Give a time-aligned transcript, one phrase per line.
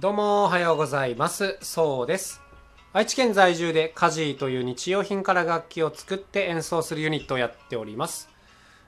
[0.00, 1.58] どうもおはようございます。
[1.60, 2.40] そうです。
[2.92, 8.28] 愛知県在住でカジーという日用品から楽器を作って演奏するユニットをやっております。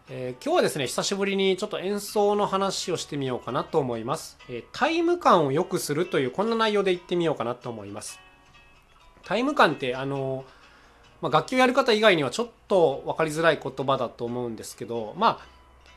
[0.09, 4.39] えー今日はですね、久しぶりにちょっと演奏の話をしてみようかなと思います。
[4.49, 8.21] えータイム感を良くするというこんな内容で言ってみようかなと思います。
[9.25, 10.45] タイム感ってあの
[11.21, 15.47] まあ、楽器をやる方以外にはちょっと分かりづらい言葉だと思うんですけどまあ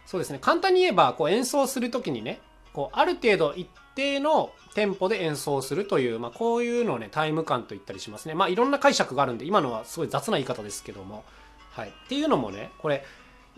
[0.08, 2.42] そうですね簡単に言えばこう演奏する時にね
[2.74, 8.34] こうある程度一定のテンポで演奏するという、まあ、こういうのをねタイム感と言ったりしますね。
[8.34, 11.24] まあいろんな解釈があるんで今のはすごい雑な言い方ですけども。
[11.72, 11.90] はい。
[11.90, 13.04] っていうのもねこれ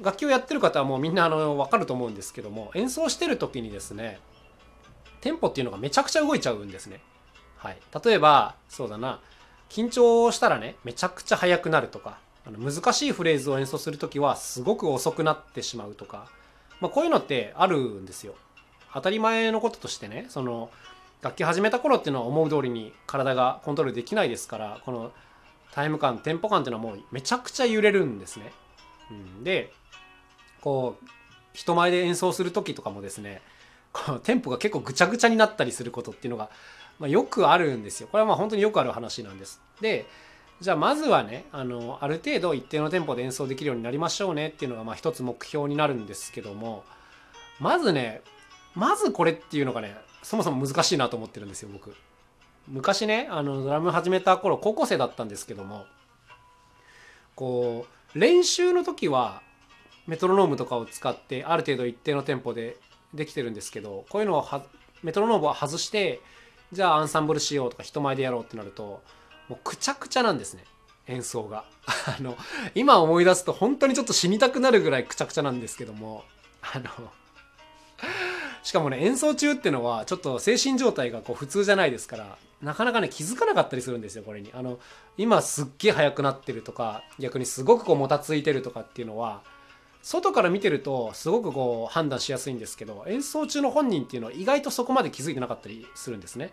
[0.02, 4.20] 楽器をやってる方はもうみんなあの分かると思うんですけども演奏してる時にですね
[5.22, 7.02] テンポっていうのがめちゃくちゃ動いちゃうんですね。
[7.58, 7.78] はい。
[8.04, 9.20] 例えばそうだな。
[9.70, 16.30] 緊張したらねめちゃくちゃ速くなるとかあの難しいフレーズを演奏する時はすごく遅くなってしまうとか、
[16.80, 18.36] まあ、こういうのってあるんですよ。
[18.96, 20.72] 当たり前のこととしてねその
[21.22, 25.12] 楽器始めた頃っていうのは思う通りに体がコントロールできないですからこの
[25.72, 28.52] タイム感テンポ感っていうのはもうめちゃくちゃ揺れるんですね、
[29.12, 29.72] うん、で
[30.62, 31.08] こう
[31.54, 33.42] 人前で演奏する時とかもですね
[33.94, 36.50] こうテンポが結構ぐちゃぐちゃになったりすることっていうのが
[37.00, 38.08] まあ、よくあるんですよ。
[38.12, 39.62] これはまあ本当によくある話なんです。
[39.82, 40.06] で、
[40.62, 46.84] じゃあまずはね、あの、ある程度一定のテンポで演奏できるようになりましょうねっていうのがまあ一つ目標になるんですけども、
[47.60, 48.22] まずね、
[48.76, 51.96] まずこれっていうのがね、そもそも難しいなと思ってるんですよ、僕。
[52.68, 55.86] 昔ね、あの、ドラム始めた頃、高校生だったんですけども、
[57.36, 59.42] こう、練習の時は、
[60.08, 62.78] メトロノームとかを使ってある程度一定のテンポで
[63.14, 64.64] できてるんですけど、こういうのを
[65.02, 66.22] メトロノームを外して、
[66.72, 69.02] じゃあアンサンブルしようとか人前でやろうってなると
[69.48, 70.64] もうくちゃくちゃなんですね
[71.08, 71.66] 演奏が
[72.18, 72.38] あの
[72.74, 76.24] 今思い出すと本当にちょっと死にたくなるぐらいくちゃくちゃなんですけども
[76.62, 76.90] あの
[78.66, 84.52] しかもね演奏中っていうのはちょっと精神状態がこう普通じゃないですからなかなかね気づかなかったりするんですよこれに。
[84.56, 84.80] あの
[85.20, 89.44] 今すっげえ速くなってるとか逆にすごくこうもたついてるとかっていうのは
[90.02, 96.52] 外から見てるとすごくこう判断しやすいんですけど演奏中の本人っていうのは意外とそこまで気づいてなかったりするんですね。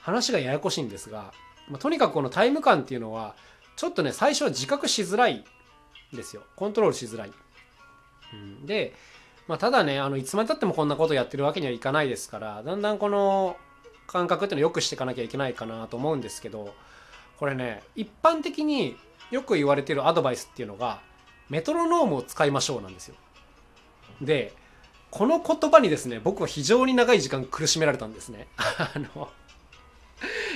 [0.00, 1.32] 話がややこしいんですが、
[1.68, 3.36] まあ、とにかくこのタイム感っていうのは
[3.76, 5.44] ちょっとね最初は自覚しづらい
[6.12, 6.42] んですよ。
[6.56, 7.30] コントロールしづらい、
[8.32, 8.94] うん、で、
[9.52, 13.58] まあ、ただねあのいつまでたってもこんなことやってるわけにはいかないですからだんだんこの
[14.06, 16.72] 感覚っていうのを良くしていかなきゃいけないかなと思うんですけど
[17.36, 18.96] これね一般的に
[19.30, 21.02] よく言われてるアドバイスっていうのが
[21.50, 23.14] メトロノームを使いましょうなんですよ。
[24.22, 24.54] で、
[25.10, 28.48] この言葉にですね、僕は非常に長い時間苦しめられたんですね。
[28.56, 29.28] あの、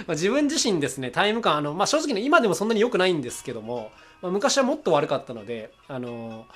[0.07, 3.93] ま、自分自身ですね、タイム感、あの、まあ、正直ね、今でもそんなに良くないんですけども、
[4.23, 6.47] まあ、昔はもっと悪かったので、あの、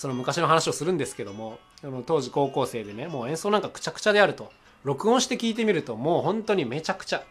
[0.00, 1.58] その昔の話をするんですけども、
[2.06, 4.50] 当時高校生でね、もう演奏なんかくちゃくちゃであると、
[4.82, 7.22] 録音して聞いてみると、もう本当にめちゃくちゃ、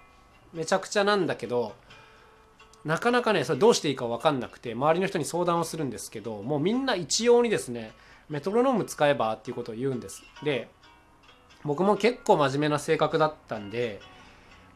[0.54, 1.74] めちゃくちゃなんだけど、
[2.86, 7.92] なかなかねそれどうしていいか分かんなくて周りの人に相談をするんですけどもうみんな一様にですね
[8.30, 10.24] メトロノーム使えばっていうことを言うんです。
[10.44, 10.70] で
[11.66, 14.00] 僕も結構真面目な性格だったんで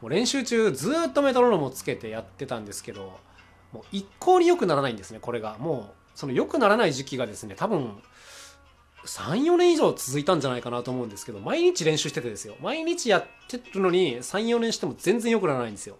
[0.02, 3.18] もう練習中ずっとメトロノームをつけてやってたんですけど
[3.72, 5.56] もう一向に良くならないんですねこれが。
[5.58, 7.96] もうその良くならない時期がですね多分
[9.06, 15.96] 34年以上続いたんじゃないかなと思うんですけど毎日練習しててですよ毎日やってるのに34年しても全然良くならないんですよ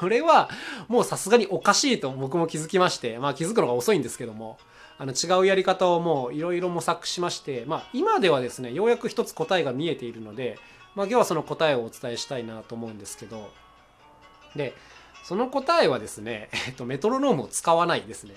[0.00, 0.48] これは
[0.88, 4.58] もうさすがにおかしいと僕も気づきまして、まあ気づくのが遅いんですけども、
[4.98, 10.58] あの違うやり方をもういろいろ模索しまして、まあ今ではですね、ようやく一つ答えが見えているので、
[10.94, 13.50] まあ今日はその答えをお伝えしたいなと思うんですけど、
[14.54, 14.74] で、
[15.24, 18.34] その答えはですね、えっと、メトロノームを使わないですね。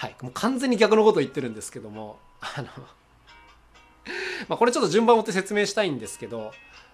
[0.00, 0.16] はい。
[0.22, 2.68] もう完全に逆のことを言ってるんですけども、あの、
[4.48, 6.52] まこれちょっと順番を追って説明したいんですけど、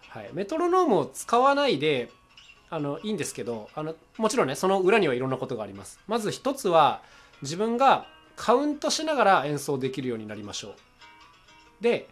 [0.09, 0.31] はい。
[0.33, 2.11] メトロノームを使わないで、
[2.69, 7.01] あのいいんですけどあのもちろんねその裏にはいろんなことがありますまず一つは
[7.43, 10.75] 自分がカウントしながら演奏できるようになりましょう
[11.81, 12.09] で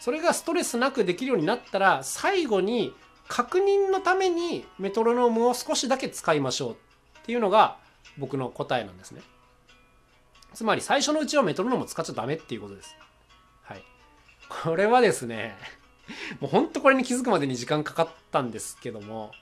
[0.00, 2.94] それがストレスなくできるようになったら最後に
[3.28, 6.76] 確認のためにメトロノームを少しだけ使いましょうっ
[7.26, 7.76] ていうのが
[8.16, 9.20] 僕の答えなんですね
[10.54, 12.96] つまり最初のうちはメトロノーム使っちゃダメっていうことです。
[13.62, 13.84] はい。
[14.48, 15.56] これはですね
[16.40, 19.32] もうほんとこれに気づくまでに時間かかったんですけども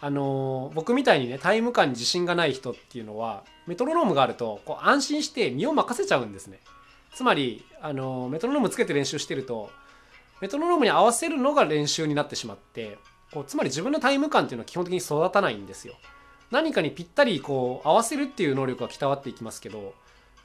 [0.00, 6.60] あのー僕みたいにねタイム感に自信がない人っていうのはメトロノームがあるとこう安心して身を任せちゃうんですね。
[7.14, 9.70] つまり、あのーメトロノームつけて練習してると
[10.40, 12.98] メトロノームに合わせるのが練習になってしまって
[13.32, 15.94] こうつまり自分のタイム感っていうのは基本的に育たないんですよ。
[16.50, 19.94] 何かにぴったりこう合わせるっていう能力が鍛わっていきますけど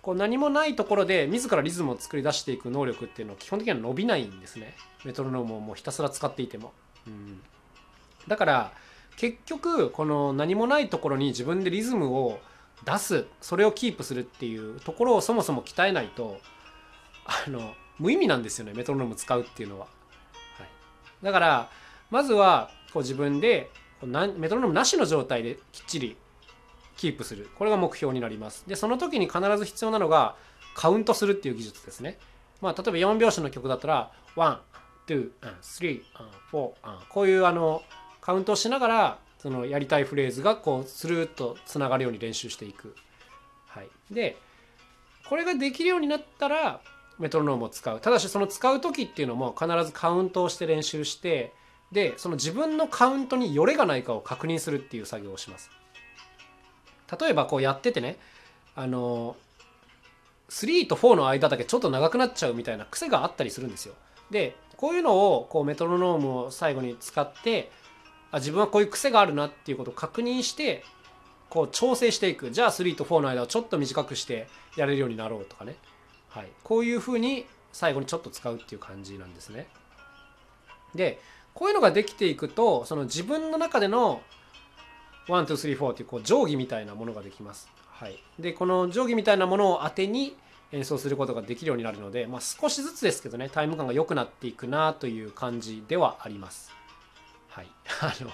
[0.04, 4.76] こう何もないところで自らリズムを作り出していく能力っていうのは基本的には伸びないんですね。
[5.06, 6.74] メトロノームをもうひたすら使っていても。
[7.08, 7.42] うん、
[8.28, 8.74] だから
[9.16, 12.40] 結局この何もないところに自分でリズムを
[12.86, 16.38] 出すそれをキープするっていうところをそもそも鍛えないと
[17.26, 19.88] あの無意味なんですよねメトロノーム使うっていうのは。
[20.58, 20.68] はい、
[21.24, 21.70] だから
[22.12, 23.72] まずはこう自分で
[24.02, 26.18] メトロノームなしの状態できっちり
[26.98, 27.50] キープする。
[27.58, 28.64] これが目標になります。
[28.68, 30.36] でその時に必ず必要なのが
[30.76, 32.18] カウントするっていう技術ですね。
[32.62, 34.58] まあ例えば4拍子の曲だったら1
[35.08, 35.30] 2
[35.62, 36.02] 3
[36.52, 36.72] 4
[37.10, 37.82] こういうあの
[38.22, 42.96] カウントをしながらそのやりたいフレーズがこうスルーッとつながるように練習していく。
[43.68, 43.90] はい。
[44.12, 44.38] で
[45.28, 46.82] これができるようになったら
[47.20, 48.00] メトロノームを使う。
[48.00, 51.54] ただしその使う時っていうのも必ずカウントをして練習して
[51.92, 55.70] でその自分のカウントによれがないかを確認するっていう作業をします。
[57.20, 58.18] 例えばこうやっててね
[58.76, 59.36] あの
[60.50, 63.96] 3と4の間だけちょっと長くなっちゃうみたいな癖があったりするんですよ。
[64.30, 67.72] でこういうのをこうメトロノームを最後に使って
[68.32, 70.84] あ自分はこういう癖があるなっていうことを確認して
[71.50, 72.52] こう調整していく。
[72.52, 75.76] じゃあ3と4の間をちょっと短くしてやれるようになろうとかね、
[76.30, 79.68] はい、こういうふうに最後にちょっと使うっていう感じなんですね。
[80.96, 81.20] で
[81.54, 84.22] こういうのができていくとその自分の中での
[85.28, 87.70] 1234っていうこう定規みたいなものができます。
[87.92, 90.36] はい、でこの定規みたいなものを当てに
[90.72, 96.72] 演奏することができるようになるので、まあ、少しずつですけどねタイム感が良くなっていくなという感じではあります。
[97.50, 97.68] はい、
[98.02, 98.32] あの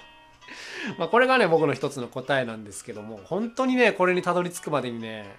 [0.97, 5.38] まあこれがね僕の一つの答えなんですけども本当にねこれにたどり着くまでにね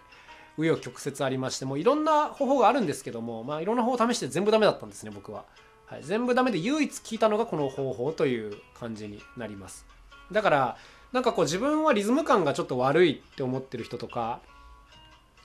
[0.59, 5.45] 紆余曲折ありましてもういろんな方法があるんですけども、まあ、いろんな方法を試して全部ダメだったんですね僕は。
[5.87, 9.87] はい、全部ダメで唯一聞いたのがこの方法という感じになります。
[10.31, 10.77] だから
[11.13, 14.41] なんかこう自分はリズム感がちょっと悪いって思ってる人とか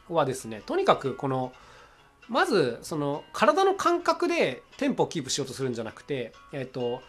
[0.10, 1.54] はですねとにかくこの
[2.28, 7.02] まずその体の感覚でテンポをキープしようとするんじゃなくてえっ、と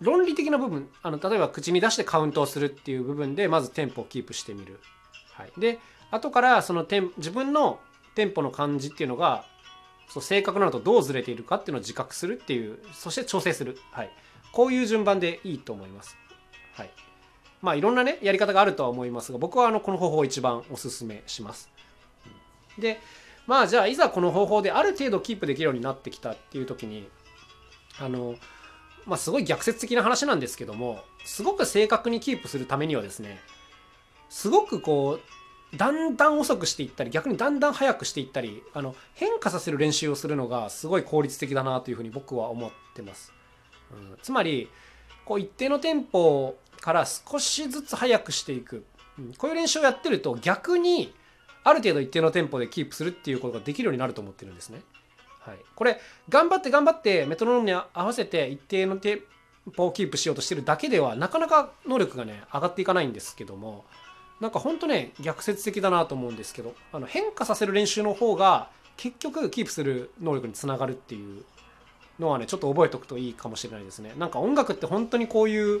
[0.00, 4.80] 論理的な部分あの例えば口に出してカウントをするっていう部分でまずテンポをキープしてみる。
[5.32, 5.78] はい、で
[6.10, 7.80] 後からそのテン自分の
[8.14, 9.44] テンポの感じっていうのが
[10.08, 14.10] そう正確なのとどうずれているかっていうのを自覚するっていうそして調整する、はい、
[14.52, 16.16] こういう順番でいいと思います。
[16.74, 16.90] はい
[17.60, 21.70] まあいろんなねやり方があるとは思いますが僕はあのこの方法を一番おすすめします。
[22.78, 23.00] で
[23.46, 27.08] まあじゃあいざこの方法である程度キープできるようになってきたっていう時に
[27.98, 28.36] あの
[29.06, 33.40] まあすごい逆説的な話なんですけどもすごく正確にキープするためにはですね
[34.28, 35.18] すごくこ
[35.72, 43.32] うだんだん遅くしていったり逆にだんだん速くしていったりあの変化させる練習をするのがすごい効率的だなというふうに僕は思ってます。
[43.92, 44.68] うん、つまり
[45.24, 48.84] こう一定のテンポから少しずつ速くしていく、
[49.18, 51.12] うん、こういう練習をやってると逆に
[51.62, 54.80] ある程度一定のテンポでキープするっていうことができるようになると思ってるんですね。
[55.40, 55.98] はい、これ
[56.28, 59.22] 頑張って頑張ってメトロノームに合わせて一定のテ
[59.68, 63.84] ンポをキープしようとしてるだけではなかなか能力がね上がっていかないんですけども
[64.40, 71.42] なんかほんとね逆説的だなと思うんですけどあの変化させる練習の方が結局キープする能力につながるっていう
[72.18, 74.12] のはねちょっと覚えておくといいかもしれないですね。
[74.18, 75.80] なんか音楽って本当にこういう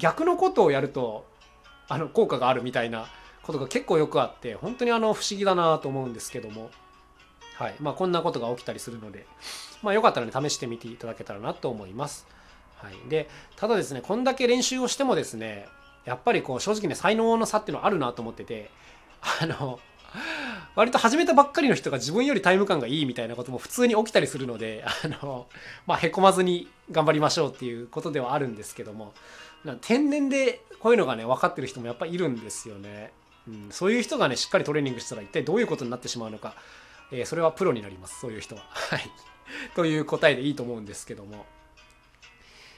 [0.00, 1.26] 逆のことをやると
[1.88, 3.06] あの効果があるみたいな
[3.42, 6.70] ことが結構よくあって本当にあの不思議だなと思うんですけども、
[7.54, 7.74] はい。
[7.80, 9.26] まあ、こんなことが起きたりするので、
[9.82, 12.26] まあ、よかったらね試してみていただけたらなと思います。
[12.76, 15.66] はい、でただですねこんだけ練習をしてもですね
[16.06, 18.70] やっぱりこう正直ね才能の差っていうのはあるなと思ってて
[19.42, 19.78] あの
[20.80, 25.46] 割と始めたばっかりの人が自分よりタイム感がいいみたいなことも普通に起きたりするので あの、
[25.86, 29.12] まあ、へこまずに頑張りましょうっていうことではあるんですけども。
[29.82, 33.12] 天然でこういうのがね分かってる人もやっぱいるんですよね、
[33.46, 36.54] うん、そういう人がねしっかりトレーニングしたら一体どういうことになってしまうのか、
[37.12, 38.18] えー、それはプロになります。
[38.18, 38.62] そういう人は。
[38.72, 39.02] はい。
[39.76, 41.44] という答えでいいと思うんですけども。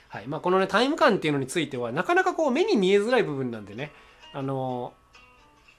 [0.09, 0.27] はい。
[0.27, 3.93] まあ、このねタイム感っていうのについてはなかなかこう目に見えづらい部分なんでね。
[4.33, 4.93] あの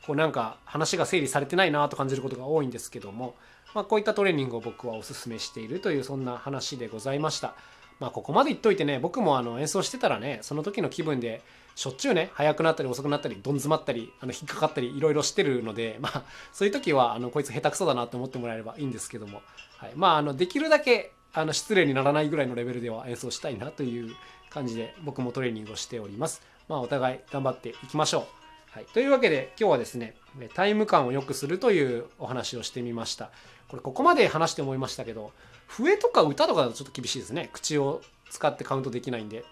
[0.06, 3.36] こうなんか話が整理されてないなと感じることが多いんですけども、
[3.74, 7.56] まあ、こういったトレーニングを僕はおすすめしているというそんな話でございました。
[8.00, 11.42] まあ、ここまで言っといてね僕もあの演奏してたらねその時の気分で
[11.76, 19.42] しょっちゅうね速くなったり遅くなったりどん詰まったりあの引っかかったりいろいろしてるので、まあ、そういう時はあのこいつ下手くそだなと思ってもらえればいいんですけども、
[19.78, 24.14] はい、まああのできるだけあの失礼にならないぐらいのレベルでは演奏したいなという
[24.50, 26.42] 感じで僕もトレーニングをしております。
[26.68, 28.43] まあ、お互い頑張っていきましょう。
[28.74, 30.16] はい、というわけで今日はですね
[30.56, 33.30] タイム感を良くするというお話をしてみました。
[33.68, 35.32] これここまで話して思いましたけど
[35.68, 37.52] 笛とか歌とかだとちょっと厳しいですね。
[37.54, 38.02] 口を
[38.32, 39.46] 使ってカウントできないんで、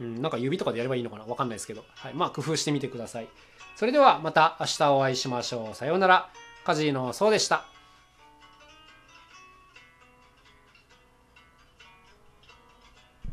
[0.00, 1.24] うん、なんか指とかでやればいいのかな？
[1.26, 3.28] わかんないですけど、はい、まあ工夫してみてください。
[3.76, 5.74] それではまた明日お会いしましょう。
[5.74, 6.30] さようなら。
[6.64, 7.64] カジーのそうでした。